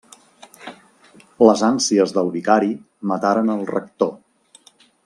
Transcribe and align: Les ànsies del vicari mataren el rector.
Les 1.47 1.63
ànsies 1.69 2.15
del 2.17 2.33
vicari 2.37 2.73
mataren 3.13 3.57
el 3.59 3.65
rector. 3.77 4.15